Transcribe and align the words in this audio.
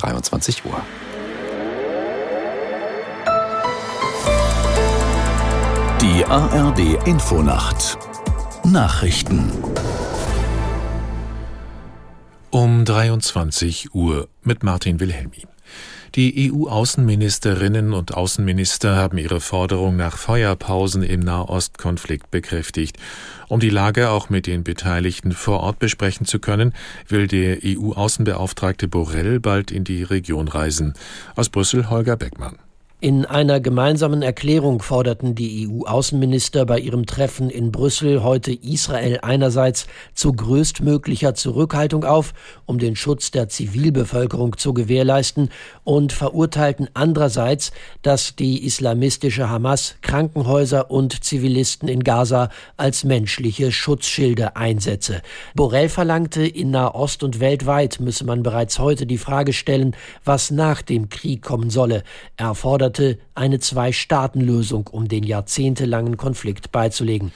23 0.00 0.64
Uhr. 0.64 0.80
Die 6.00 6.24
ARD 6.24 7.06
Infonacht 7.06 7.98
Nachrichten 8.64 9.52
um 12.50 12.84
23 12.84 13.94
Uhr 13.94 14.28
mit 14.42 14.64
Martin 14.64 14.98
Wilhelmi. 14.98 15.46
Die 16.16 16.50
EU-Außenministerinnen 16.50 17.92
und 17.92 18.14
Außenminister 18.14 18.96
haben 18.96 19.18
ihre 19.18 19.40
Forderung 19.40 19.96
nach 19.96 20.16
Feuerpausen 20.16 21.04
im 21.04 21.20
Nahostkonflikt 21.20 22.32
bekräftigt. 22.32 22.98
Um 23.48 23.60
die 23.60 23.70
Lage 23.70 24.10
auch 24.10 24.30
mit 24.30 24.48
den 24.48 24.64
Beteiligten 24.64 25.30
vor 25.30 25.60
Ort 25.60 25.78
besprechen 25.78 26.26
zu 26.26 26.40
können, 26.40 26.74
will 27.06 27.28
der 27.28 27.58
EU-Außenbeauftragte 27.64 28.88
Borrell 28.88 29.38
bald 29.38 29.70
in 29.70 29.84
die 29.84 30.02
Region 30.02 30.48
reisen. 30.48 30.94
Aus 31.36 31.48
Brüssel 31.48 31.88
Holger 31.88 32.16
Beckmann. 32.16 32.58
In 33.02 33.24
einer 33.24 33.60
gemeinsamen 33.60 34.20
Erklärung 34.20 34.82
forderten 34.82 35.34
die 35.34 35.66
EU-Außenminister 35.66 36.66
bei 36.66 36.78
ihrem 36.78 37.06
Treffen 37.06 37.48
in 37.48 37.72
Brüssel 37.72 38.22
heute 38.22 38.52
Israel 38.52 39.20
einerseits 39.22 39.86
zu 40.12 40.34
größtmöglicher 40.34 41.34
Zurückhaltung 41.34 42.04
auf, 42.04 42.34
um 42.66 42.78
den 42.78 42.96
Schutz 42.96 43.30
der 43.30 43.48
Zivilbevölkerung 43.48 44.58
zu 44.58 44.74
gewährleisten, 44.74 45.48
und 45.82 46.12
verurteilten 46.12 46.90
andererseits, 46.92 47.72
dass 48.02 48.36
die 48.36 48.66
islamistische 48.66 49.48
Hamas 49.48 49.94
Krankenhäuser 50.02 50.90
und 50.90 51.24
Zivilisten 51.24 51.88
in 51.88 52.04
Gaza 52.04 52.50
als 52.76 53.04
menschliche 53.04 53.72
Schutzschilde 53.72 54.56
einsetze. 54.56 55.22
Borrell 55.54 55.88
verlangte, 55.88 56.46
in 56.46 56.70
Nahost 56.70 57.22
und 57.22 57.40
weltweit 57.40 57.98
müsse 57.98 58.26
man 58.26 58.42
bereits 58.42 58.78
heute 58.78 59.06
die 59.06 59.16
Frage 59.16 59.54
stellen, 59.54 59.96
was 60.22 60.50
nach 60.50 60.82
dem 60.82 61.08
Krieg 61.08 61.40
kommen 61.40 61.70
solle. 61.70 62.02
Er 62.36 62.54
forderte 62.54 62.89
forderte 62.90 63.18
eine 63.34 63.60
Zwei-Staaten-Lösung, 63.60 64.88
um 64.88 65.08
den 65.08 65.22
jahrzehntelangen 65.22 66.16
Konflikt 66.16 66.72
beizulegen. 66.72 67.32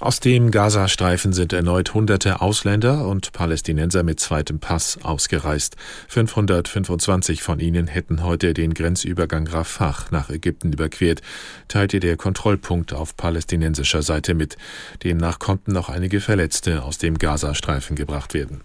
Aus 0.00 0.18
dem 0.20 0.50
Gazastreifen 0.50 1.32
sind 1.32 1.52
erneut 1.52 1.94
hunderte 1.94 2.40
Ausländer 2.40 3.06
und 3.06 3.32
Palästinenser 3.32 4.02
mit 4.02 4.18
zweitem 4.18 4.58
Pass 4.58 4.98
ausgereist. 5.02 5.76
525 6.08 7.42
von 7.42 7.60
ihnen 7.60 7.86
hätten 7.86 8.22
heute 8.22 8.54
den 8.54 8.74
Grenzübergang 8.74 9.46
Rafah 9.46 10.06
nach 10.10 10.30
Ägypten 10.30 10.72
überquert, 10.72 11.22
teilte 11.68 12.00
der 12.00 12.16
Kontrollpunkt 12.16 12.92
auf 12.92 13.16
palästinensischer 13.16 14.02
Seite 14.02 14.34
mit. 14.34 14.56
Demnach 15.04 15.38
konnten 15.38 15.72
noch 15.72 15.88
einige 15.88 16.20
Verletzte 16.20 16.82
aus 16.82 16.98
dem 16.98 17.16
Gazastreifen 17.18 17.94
gebracht 17.94 18.34
werden. 18.34 18.62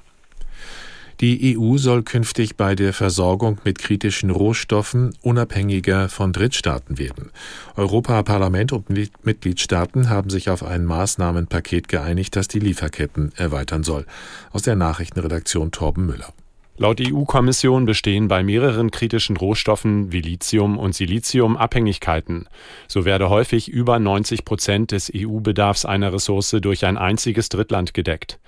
Die 1.22 1.58
EU 1.58 1.78
soll 1.78 2.04
künftig 2.04 2.56
bei 2.56 2.76
der 2.76 2.94
Versorgung 2.94 3.60
mit 3.66 3.78
kritischen 3.78 4.30
Rohstoffen 4.30 5.14
unabhängiger 5.22 6.08
von 6.08 6.32
Drittstaaten 6.32 6.98
werden. 6.98 7.32
Europaparlament 7.76 8.72
und 8.72 8.90
Mitgliedstaaten 9.26 10.10
haben 10.10 10.30
sich 10.30 10.50
auf 10.50 10.64
ein 10.64 10.86
Maßnahmenpaket 10.86 11.90
geeinigt, 11.90 12.38
das 12.38 12.48
die 12.48 12.60
Lieferketten 12.60 13.34
erweitern 13.36 13.84
soll. 13.84 14.06
Aus 14.52 14.62
der 14.62 14.78
Nachrichtenredaktion 14.78 15.72
Torben 15.72 16.06
Müller. 16.06 16.34
Laut 16.82 17.02
EU-Kommission 17.02 17.84
bestehen 17.84 18.30
bei 18.30 18.42
mehreren 18.42 18.90
kritischen 18.90 19.36
Rohstoffen 19.36 20.14
wie 20.14 20.22
Lithium 20.22 20.78
und 20.78 20.96
Silizium 20.96 21.58
Abhängigkeiten. 21.58 22.48
So 22.88 23.04
werde 23.04 23.30
häufig 23.30 23.68
über 23.68 24.00
90 24.00 24.46
Prozent 24.46 24.94
des 24.94 25.12
EU-Bedarfs 25.14 25.84
einer 25.84 26.14
Ressource 26.14 26.56
durch 26.62 26.86
ein 26.86 26.98
einziges 26.98 27.50
Drittland 27.50 27.94
gedeckt. 27.94 28.40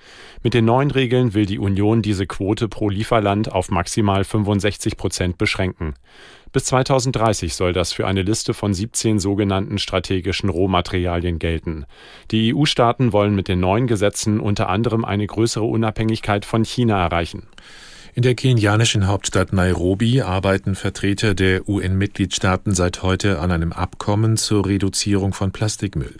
Mit 0.42 0.54
den 0.54 0.64
neuen 0.64 0.90
Regeln 0.90 1.34
will 1.34 1.44
die 1.44 1.58
Union 1.58 2.00
diese 2.00 2.26
Quote 2.26 2.68
pro 2.68 2.88
Lieferland 2.88 3.52
auf 3.52 3.70
maximal 3.70 4.24
65 4.24 4.96
Prozent 4.96 5.36
beschränken. 5.36 5.92
Bis 6.52 6.64
2030 6.64 7.54
soll 7.54 7.74
das 7.74 7.92
für 7.92 8.06
eine 8.06 8.22
Liste 8.22 8.54
von 8.54 8.72
17 8.72 9.18
sogenannten 9.18 9.76
strategischen 9.76 10.48
Rohmaterialien 10.48 11.38
gelten. 11.38 11.84
Die 12.30 12.54
EU-Staaten 12.54 13.12
wollen 13.12 13.34
mit 13.34 13.48
den 13.48 13.60
neuen 13.60 13.86
Gesetzen 13.86 14.40
unter 14.40 14.70
anderem 14.70 15.04
eine 15.04 15.26
größere 15.26 15.66
Unabhängigkeit 15.66 16.46
von 16.46 16.64
China 16.64 16.98
erreichen. 16.98 17.48
In 18.14 18.22
der 18.22 18.34
kenianischen 18.34 19.06
Hauptstadt 19.06 19.54
Nairobi 19.54 20.20
arbeiten 20.20 20.74
Vertreter 20.74 21.32
der 21.32 21.66
UN-Mitgliedstaaten 21.66 22.74
seit 22.74 23.02
heute 23.02 23.38
an 23.38 23.50
einem 23.50 23.72
Abkommen 23.72 24.36
zur 24.36 24.66
Reduzierung 24.66 25.32
von 25.32 25.50
Plastikmüll. 25.50 26.16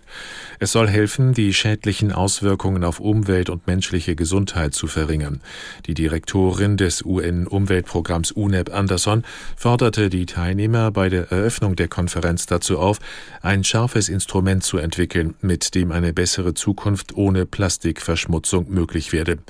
Es 0.59 0.73
soll 0.73 0.89
helfen, 0.89 1.35
die 1.35 1.53
schädlichen 1.53 2.11
Auswirkungen 2.11 2.83
auf 2.83 2.99
Umwelt 2.99 3.51
und 3.51 3.67
menschliche 3.67 4.17
Gesundheit 4.17 4.73
zu 4.73 4.87
verringern. 4.87 5.43
Die 5.85 5.93
Direktorin 5.93 6.79
des 6.79 7.05
UN-Umweltprogramms 7.05 8.33
UNEP 8.33 8.73
Anderson 8.73 9.23
forderte 9.55 10.09
die 10.09 10.25
Teilnehmer 10.25 10.93
bei 10.93 11.11
der 11.11 11.31
Eröffnung 11.31 11.77
der 11.77 11.89
Konferenz 11.89 12.47
dazu 12.47 12.79
auf, 12.79 13.01
ein 13.43 13.65
scharfes 13.65 14.09
Instrument 14.09 14.65
zu 14.65 14.79
entwickeln, 14.79 15.35
mit 15.43 15.75
dem 15.75 15.93
eine 15.93 16.15
bessere 16.15 16.55
Zukunft 16.55 17.15
ohne 17.19 17.45
Plastikverschmutzung 17.45 18.71
möglich 18.71 19.13
werde. 19.13 19.41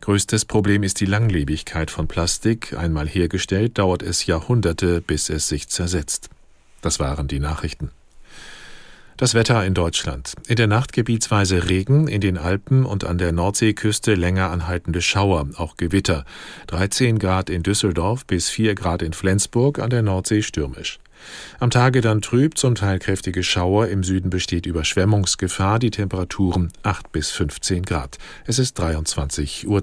Größtes 0.00 0.46
Problem 0.46 0.82
ist 0.82 0.98
die 0.98 1.06
Langlebigkeit 1.06 1.81
von 1.90 2.08
Plastik. 2.08 2.76
Einmal 2.76 3.08
hergestellt, 3.08 3.78
dauert 3.78 4.02
es 4.02 4.26
Jahrhunderte, 4.26 5.00
bis 5.00 5.28
es 5.28 5.48
sich 5.48 5.68
zersetzt. 5.68 6.30
Das 6.80 7.00
waren 7.00 7.28
die 7.28 7.40
Nachrichten. 7.40 7.90
Das 9.16 9.34
Wetter 9.34 9.64
in 9.64 9.74
Deutschland. 9.74 10.34
In 10.48 10.56
der 10.56 10.66
Nacht 10.66 10.92
gebietsweise 10.92 11.68
Regen, 11.68 12.08
in 12.08 12.20
den 12.20 12.38
Alpen 12.38 12.84
und 12.84 13.04
an 13.04 13.18
der 13.18 13.30
Nordseeküste 13.30 14.14
länger 14.14 14.50
anhaltende 14.50 15.00
Schauer, 15.00 15.46
auch 15.56 15.76
Gewitter. 15.76 16.24
13 16.68 17.18
Grad 17.18 17.48
in 17.48 17.62
Düsseldorf 17.62 18.26
bis 18.26 18.48
4 18.48 18.74
Grad 18.74 19.00
in 19.02 19.12
Flensburg, 19.12 19.78
an 19.78 19.90
der 19.90 20.02
Nordsee 20.02 20.42
stürmisch. 20.42 20.98
Am 21.60 21.70
Tage 21.70 22.00
dann 22.00 22.20
trüb, 22.20 22.58
zum 22.58 22.74
Teil 22.74 22.98
kräftige 22.98 23.44
Schauer. 23.44 23.86
Im 23.88 24.02
Süden 24.02 24.30
besteht 24.30 24.66
Überschwemmungsgefahr. 24.66 25.78
Die 25.78 25.90
Temperaturen 25.90 26.72
8 26.82 27.12
bis 27.12 27.30
15 27.30 27.84
Grad. 27.84 28.18
Es 28.46 28.58
ist 28.58 28.80
23.03 28.80 29.66
Uhr. 29.66 29.80